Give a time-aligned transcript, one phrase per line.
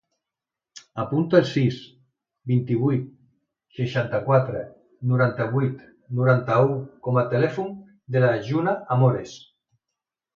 [1.01, 1.75] Apunta el sis,
[2.51, 3.03] vint-i-vuit,
[3.79, 4.63] seixanta-quatre,
[5.11, 5.83] noranta-vuit,
[6.21, 6.73] noranta-u
[7.09, 7.71] com a telèfon
[8.17, 9.35] de la Juna Amores.